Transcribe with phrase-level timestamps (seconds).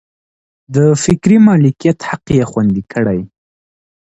[0.75, 3.19] د فکري مالکیت حق یې خوندي کړي.